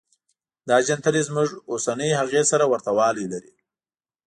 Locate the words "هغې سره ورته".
2.19-2.91